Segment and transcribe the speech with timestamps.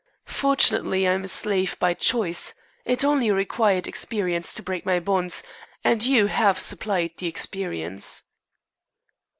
[0.25, 2.55] Fortunately, I am a slave by choice.
[2.85, 5.43] It only required experience to break my bonds,
[5.83, 8.23] and you have supplied the experience."